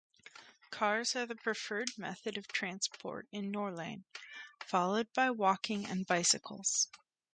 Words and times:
Cars 0.71 1.15
are 1.15 1.27
the 1.27 1.35
preferred 1.35 1.91
method 1.95 2.35
of 2.35 2.47
transport 2.47 3.27
in 3.31 3.51
Norlane, 3.51 4.03
followed 4.65 5.13
by 5.13 5.29
walking 5.29 5.85
and 5.85 6.07
bicycles. 6.07 6.87